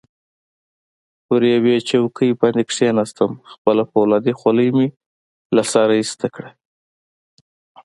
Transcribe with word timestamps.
پر 1.25 1.41
یوې 1.53 1.75
چوکۍ 1.89 2.31
باندې 2.39 2.63
کښېناستم، 2.69 3.31
خپله 3.51 3.83
فولادي 3.91 4.33
خولۍ 4.39 4.69
مې 4.77 4.87
له 5.55 5.63
سره 5.73 5.91
ایسته 6.01 6.27
کړه. 6.35 6.51